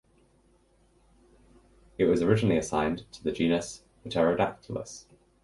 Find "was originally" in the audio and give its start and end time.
2.05-2.57